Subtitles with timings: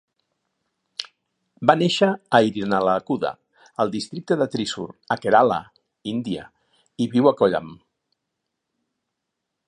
[1.69, 2.07] Va néixer
[2.37, 3.31] a Irinalakuda,
[3.85, 5.59] al districte de Thrissur, a Kerala,
[6.13, 6.47] Índia,
[7.05, 7.69] i viu a Kollam.